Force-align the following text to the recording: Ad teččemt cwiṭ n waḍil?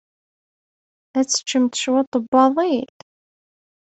Ad 1.17 1.25
teččemt 1.27 1.79
cwiṭ 1.81 2.13
n 2.23 2.25
waḍil? 2.31 2.91